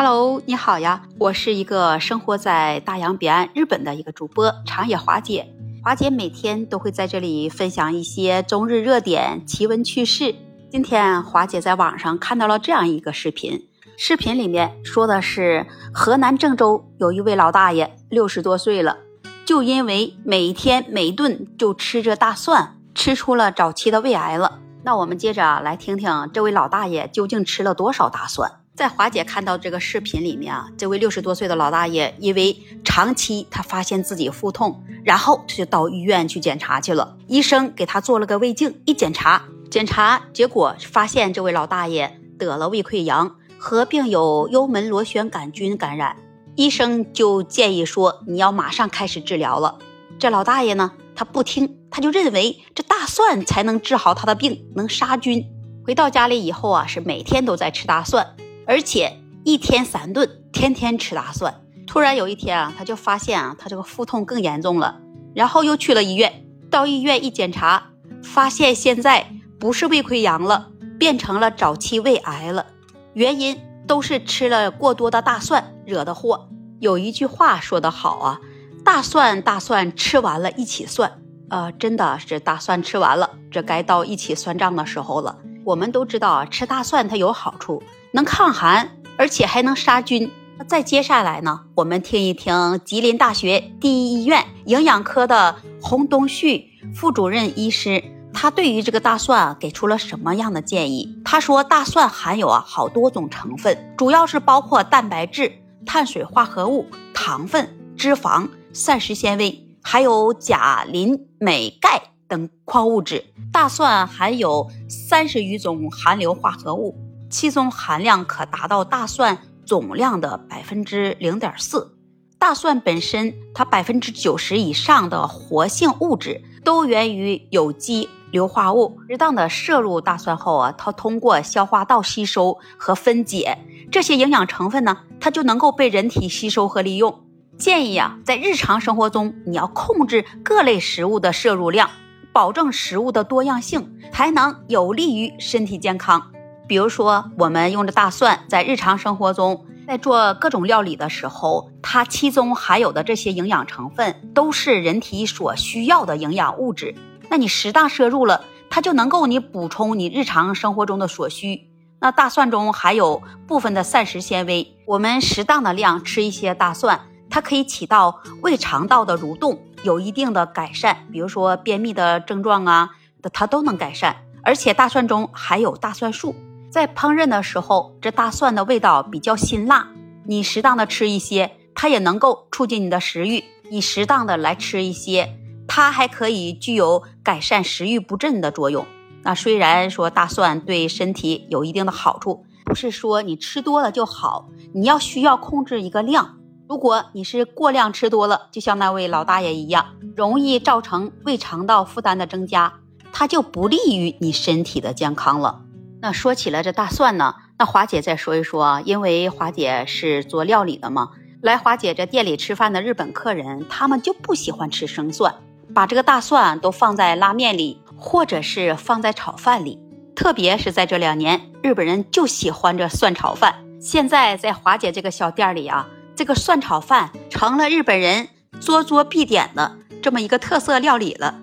[0.00, 5.52] Hello，你好呀，我是一个生活在大洋彼岸日本的一个主播长野华姐。
[5.82, 10.36] 华姐每天都会在这里分享一些中日热点、奇闻趣事。
[10.70, 13.66] 今天华姐在网上看到了这样一个视频，
[13.96, 18.98] 视频里面说的是河南郑州有一位老大爷，六十多岁了，
[19.44, 24.60] 就因为每天每顿就吃着大蒜，吃出了早期的胃癌了。
[24.84, 28.57] 那我们接着来听听这位老大爷究竟吃了多少大蒜。
[28.78, 37.16] 在华姐看到这个视频里面啊，这位六十多岁的老大爷，因为长期他发现自己腹痛，然后他就到医院去检查去了。
[37.26, 46.14] 医生给他做了个胃镜，一检查，检查结果发现这位老大爷得了胃溃疡，合并有幽门螺旋杆菌感染。
[46.54, 49.78] 医生就建议说，你要马上开始治疗了。
[50.20, 55.44] 这老大爷呢，他不听，他就认为这大蒜才能治好他的病，能杀菌。
[55.84, 58.36] 回到家里以后啊，是每天都在吃大蒜。
[58.68, 61.62] 而且一天三顿，天天吃大蒜。
[61.86, 65.00] 突然有一天啊，他就发现啊，他这个腹痛更严重了，
[65.34, 66.44] 然后又去了医院。
[66.70, 72.66] 到医院一检查，发现现在不是胃溃疡了，变成了早期胃癌了。
[73.14, 76.50] 原因都是吃了过多的大蒜惹的祸。
[76.78, 78.40] 有一句话说得好啊，
[78.84, 81.22] 大蒜大蒜吃完了一起算。
[81.48, 85.38] 呃，真的是大蒜吃完了，这该到一起算账的时候了。
[85.64, 87.82] 我们都知道啊，吃大蒜它有好处。
[88.12, 90.30] 能抗寒，而且还能杀菌。
[90.56, 91.60] 那再接下来呢？
[91.76, 101.16] 我们听一听吉林大学第一医院营养科的洪东旭副主任医师，他对于这个大蒜给出了什么样的建议？
[101.24, 105.52] 他说，大蒜含有啊好多种成分，主要是包括蛋白质、
[105.86, 113.24] 碳水化合物、糖分、脂肪、膳食纤维，还有钾、磷、镁、钙等矿物质。
[113.52, 116.96] 大蒜含有三十余种含硫化合物。
[117.30, 121.94] 其中含量可达到大蒜总量的百分之零点四。
[122.38, 128.98] 大蒜本身，它百分之九十以上的活性物质都源于有机硫化物。
[129.08, 133.58] 适当的摄入大蒜后啊，它通过消化道吸收和分解
[133.90, 137.24] 这些营养成分呢，它就能够被人体吸收和利用。
[137.58, 141.90] 建议啊，在日常生活中你要控制各类食物的摄入量，
[142.32, 146.30] 保证食物的多样性，才能有利于身体健康。
[146.68, 156.94] 比如说，我们用着大蒜，在日常生活中，在做各种料理的时候，它其中含有的这些营养成分，都是人体所需要的营养物质。
[157.30, 161.70] 那你适当摄入了，它就能够你补充你日常生活中的所需。
[162.00, 167.00] 那大蒜中含有部分的膳食纤维，我们适当的量吃一些大蒜，
[167.30, 171.06] 它可以起到胃肠道的蠕动，有一定的改善。
[171.10, 172.90] 比如说便秘的症状啊，
[173.32, 174.16] 它都能改善。
[174.44, 176.34] 而且大蒜中含有大蒜素。
[176.70, 179.88] 在烹饪的时候，这大蒜的味道比较辛辣，
[180.26, 183.42] 你适当的吃一些，它也能够促进你的食欲。
[183.70, 185.34] 你适当的来吃一些，
[185.66, 188.86] 它还可以具有改善食欲不振的作用。
[189.22, 196.36] 那虽然说大蒜对身体有一定的好处，不是说你吃多了就好，你要需要控制一个量。
[196.68, 202.74] 如果你是过量吃多了，就像那位老大爷一样，容易造成胃肠道负担的增加，
[203.10, 205.62] 它就不利于你身体的健康了。
[206.00, 211.10] 那说起了这大蒜呢，那华姐再说一说啊，因为华姐是做料理的嘛，
[211.42, 215.34] 来华姐这店里吃饭的日本客人，他们就不喜欢吃生蒜，
[215.74, 219.80] 把这个大蒜都放在拉面里，或者是放在炒饭里，
[220.14, 223.64] 特别是在这两年，日本人就喜欢这蒜炒饭。
[223.80, 228.28] 现在在华姐这个小店里啊，这个蒜炒饭成了日本人
[228.60, 231.40] 桌桌必点的这么一个特色料理了。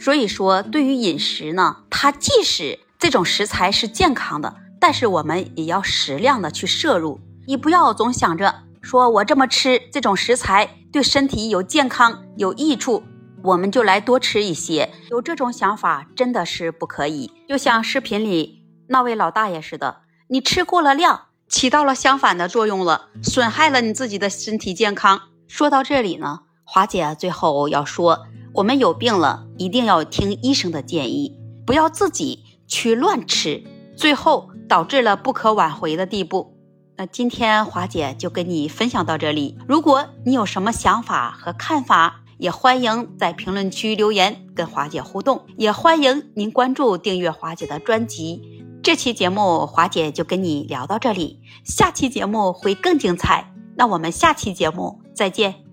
[0.00, 7.20] 所以说，对于饮食呢，它即使这种食材是健康的，但是我们也要适量的去摄入。
[7.46, 13.04] 你不要总想着说我这么吃这种食材对身体有健康有益处，
[13.44, 14.90] 我们就来多吃一些。
[15.10, 17.30] 有这种想法真的是不可以。
[17.48, 19.98] 就像视频里那位老大爷似的，
[20.28, 25.20] 你吃过了量，起到了相反的作用了，损害了你自己的身体健康。
[25.46, 32.44] 说到这里呢，华姐最后要说，我们有病了，一定要听医生的建议，不要自己。
[32.68, 33.64] 去乱吃，
[33.96, 36.54] 最后导致了不可挽回的地步。
[36.96, 39.56] 那今天华姐就跟你分享到这里。
[39.66, 45.44] 如果你有什么想法和看法，也欢迎在评论区留言跟华姐互动。
[45.56, 48.42] 也欢迎您关注订阅华姐的专辑。
[48.82, 53.52] 这期节目华姐就跟你聊到这里，下期节目会更精彩。
[53.76, 55.67] 那我们下期节目再见。